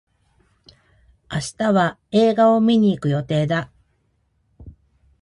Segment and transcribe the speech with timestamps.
[1.31, 3.69] 明日は映画を観に行く予定だ。